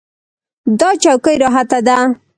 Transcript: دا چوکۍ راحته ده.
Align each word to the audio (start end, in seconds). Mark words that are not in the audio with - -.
دا 0.79 0.89
چوکۍ 1.03 1.35
راحته 1.43 1.79
ده. 1.87 1.97